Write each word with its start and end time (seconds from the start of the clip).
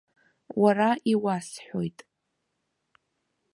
Уара 0.61 0.89
иуасҳәоит. 1.13 1.99